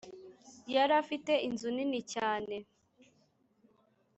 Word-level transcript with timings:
Yarafite 0.73 1.31
inzu 1.47 1.69
nini 1.75 1.99
cyane 2.13 2.55